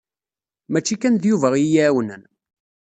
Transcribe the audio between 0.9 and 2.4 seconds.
kan d Yuba iyi-ɛawnen.